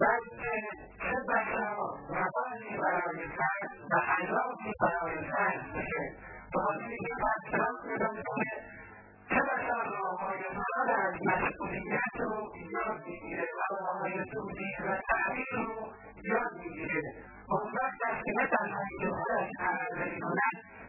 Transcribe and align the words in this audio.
بلکه 0.02 0.52
چه 0.98 1.16
بسا 1.28 1.70
روانی 2.08 2.72
برای 2.82 3.26
فرد 3.38 3.70
و 3.92 3.94
حیاتی 4.10 4.72
برای 4.80 5.18
فرد 5.30 5.60
بشه 5.74 6.02
بازی 6.54 6.96
که 7.06 7.14
پیدا 7.84 8.08
میکنه 8.16 8.52
چه 9.28 9.40
بسا 9.50 9.78
راههای 9.92 10.42
فرار 10.56 11.00
از 11.06 11.14
مسئولیت 11.28 12.14
رو 12.18 12.36
یاد 12.72 12.98
میگیره 13.06 13.46
و 13.56 13.60
راههای 13.80 14.12
توضیح 14.32 14.74
و 14.86 14.96
تغییر 15.08 15.48
رو 15.54 15.86
یاد 16.24 16.52
میگیره 16.58 17.02
اون 17.48 17.72
وقت 17.72 18.00
است 18.10 18.24
که 18.24 18.32
نه 18.38 18.46
تنها 18.46 18.80
ایدههایش 18.90 19.52
عمل 19.60 20.02
نمیکند 20.08 20.73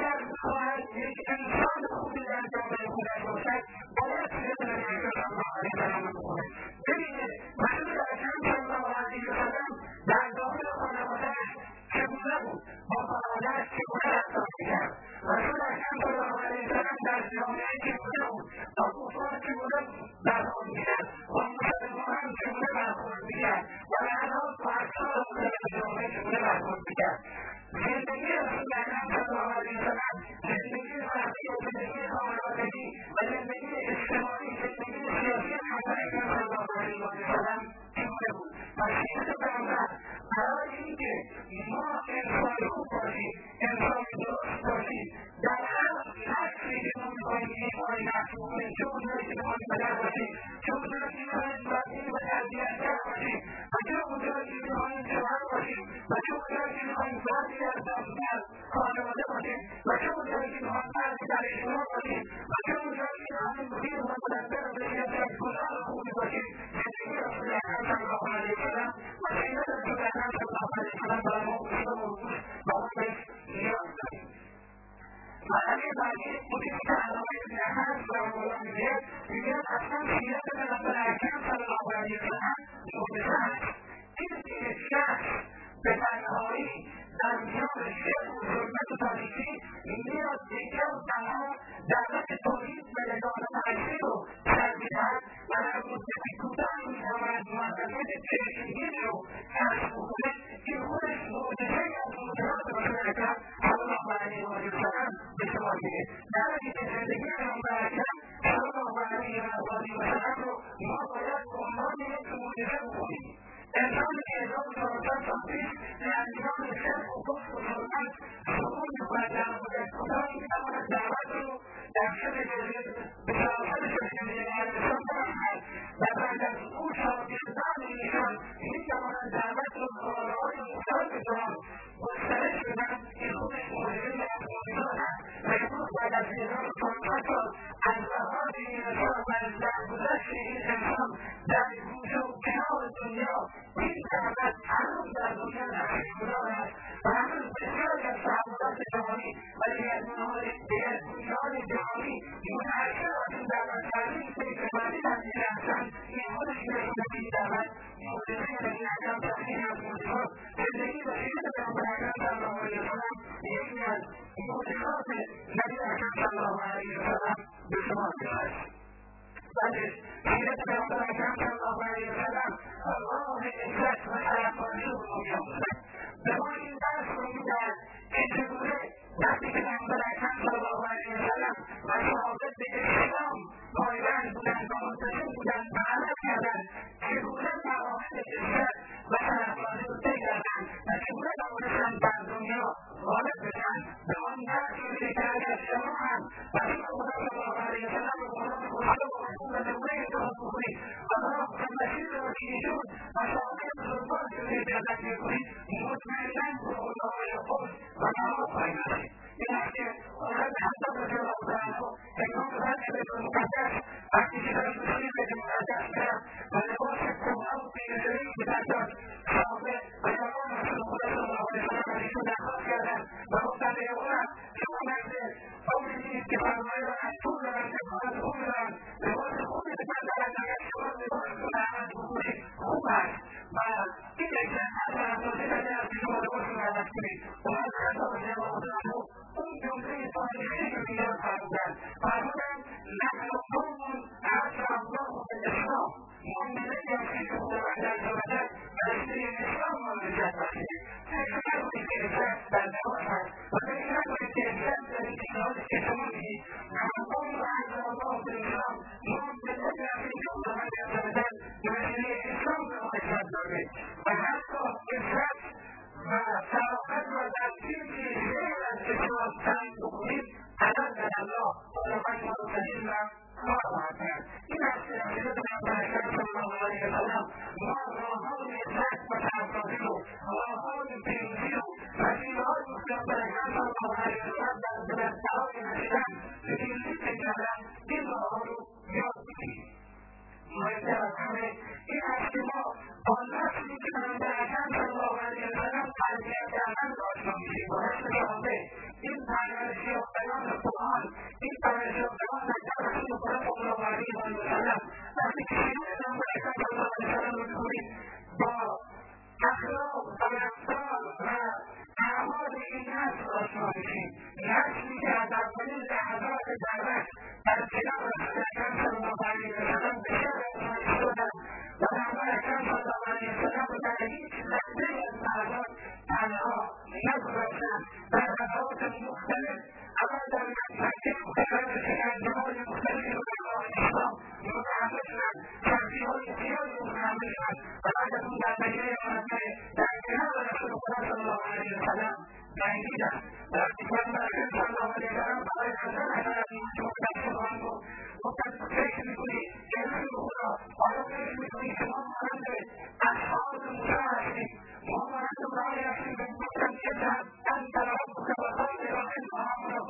you 112.60 112.66
have 112.68 112.94
a 113.00 113.39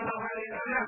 الله 0.00 0.20
عليه 0.30 0.48
وسلم 0.56 0.84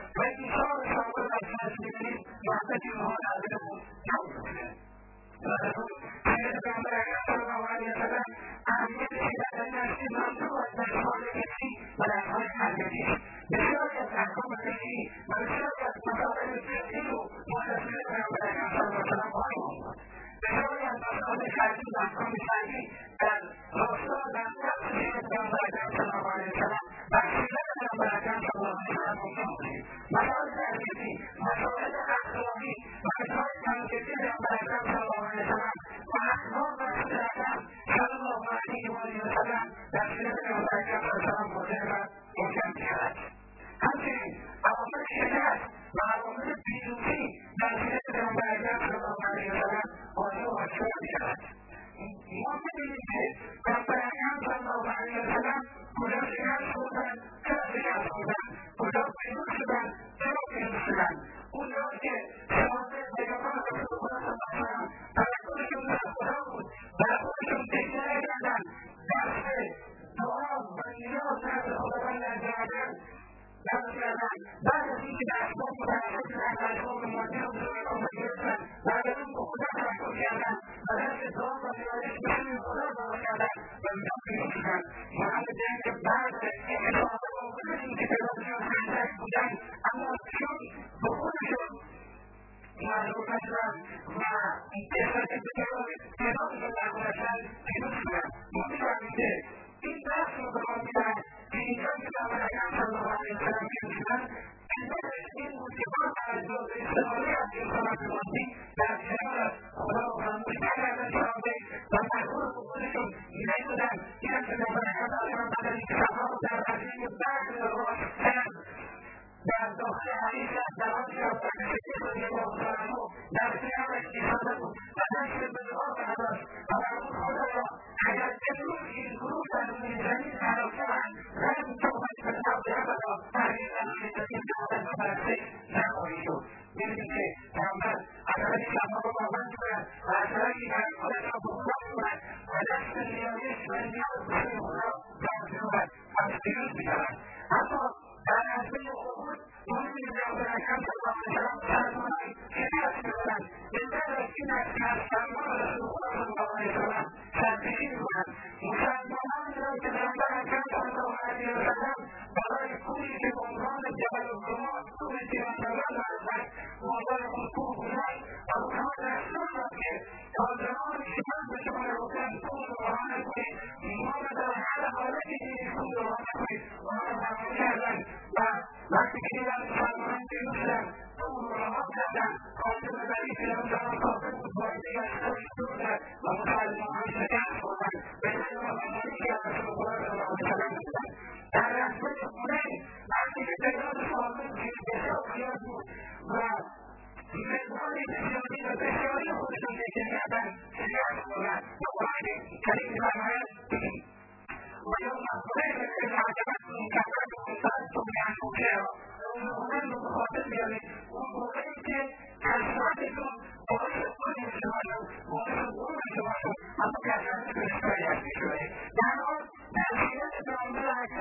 الأحد 97.15 97.72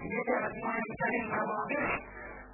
You 0.02 0.20
get 0.26 0.42
a 0.42 0.50
mind 0.62 0.82
studying 0.92 1.28
from 1.30 1.46
all 1.52 1.66
this, 1.72 1.88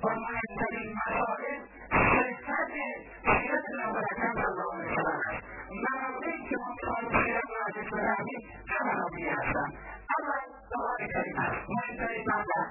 or 0.03 0.13
mind 0.27 0.49
studying 0.57 0.91
my 0.97 1.09
heart 1.15 1.41
is, 1.47 1.61
but 2.07 2.25
it's 2.27 2.43
not 2.47 2.65
that 2.67 2.97
she 3.07 3.43
doesn't 3.47 3.75
know 3.77 3.87
what 3.97 4.03
I 4.03 4.13
come 4.27 4.35
from 4.35 4.55
all 4.67 4.73
this 4.83 4.95
life. 5.07 5.35
Not 5.67 5.97
only 6.11 6.33
do 6.47 6.55
I 6.67 6.71
try 6.77 6.97
to 7.07 7.07
share 7.23 7.45
my 7.47 7.61
life 7.71 7.87
without 7.95 8.21
me, 8.27 8.37
I 8.67 8.75
want 8.87 8.99
to 9.07 9.09
be 9.15 9.21
outside. 9.31 9.73
I 10.07 10.15
like 10.27 10.49
the 10.67 10.77
life 11.07 11.07
of 11.07 11.27
God, 11.37 11.51
mind 11.87 11.93
studying 11.97 12.27
my 12.27 12.35
life, 12.57 12.69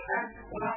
that 0.09 0.77